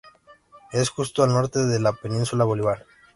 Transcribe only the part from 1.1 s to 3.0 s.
al norte de la Península Bolívar.